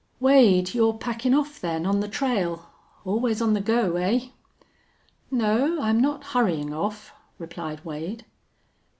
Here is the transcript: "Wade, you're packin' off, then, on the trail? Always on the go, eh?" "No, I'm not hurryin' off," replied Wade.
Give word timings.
"Wade, 0.19 0.73
you're 0.73 0.95
packin' 0.95 1.35
off, 1.35 1.61
then, 1.61 1.85
on 1.85 1.99
the 1.99 2.07
trail? 2.07 2.71
Always 3.05 3.39
on 3.39 3.53
the 3.53 3.61
go, 3.61 3.97
eh?" 3.97 4.29
"No, 5.29 5.79
I'm 5.79 6.01
not 6.01 6.23
hurryin' 6.33 6.73
off," 6.73 7.13
replied 7.37 7.85
Wade. 7.85 8.25